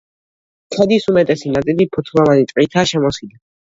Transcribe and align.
ქედის 0.75 1.05
უმეტესი 1.13 1.53
ნაწილი 1.59 1.89
ფოთლოვანი 1.95 2.53
ტყითაა 2.53 2.95
შემოსილი. 2.97 3.37